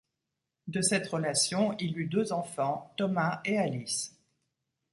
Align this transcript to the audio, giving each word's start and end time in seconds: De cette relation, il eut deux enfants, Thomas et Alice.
De 0.65 0.81
cette 0.81 1.05
relation, 1.05 1.77
il 1.77 1.95
eut 1.99 2.07
deux 2.07 2.33
enfants, 2.33 2.91
Thomas 2.97 3.39
et 3.45 3.59
Alice. 3.59 4.15